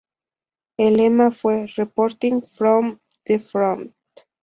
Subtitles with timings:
[0.79, 3.93] El lema fue "Reporting from the Front.